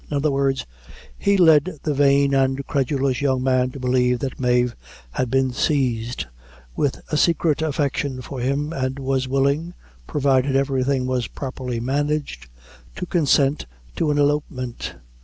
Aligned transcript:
In 0.09 0.17
other 0.17 0.31
words, 0.31 0.65
he 1.15 1.37
led 1.37 1.77
the 1.83 1.93
vain 1.93 2.33
and 2.33 2.65
credulous 2.65 3.21
young 3.21 3.43
man 3.43 3.69
to 3.69 3.79
believe 3.79 4.17
that 4.17 4.39
Mave 4.39 4.75
had 5.11 5.29
been 5.29 5.53
seized 5.53 6.25
with 6.75 7.01
a 7.11 7.17
secret 7.17 7.61
affection 7.61 8.19
for 8.23 8.39
him, 8.39 8.73
and 8.73 8.97
was 8.97 9.27
willing, 9.27 9.75
provided 10.07 10.55
everything 10.55 11.05
was 11.05 11.27
properly 11.27 11.79
managed, 11.79 12.49
to 12.95 13.05
consent 13.05 13.67
to 13.95 14.09
an 14.09 14.17
elopement. 14.17 14.95